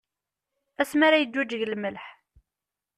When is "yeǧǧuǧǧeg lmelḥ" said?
1.21-2.05